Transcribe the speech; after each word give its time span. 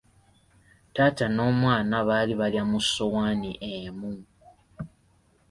Taata 0.95 1.25
n'omwana 1.29 1.97
baali 2.07 2.33
balya 2.39 2.63
mu 2.71 2.79
ssowaani 2.85 3.51
emu. 3.73 4.11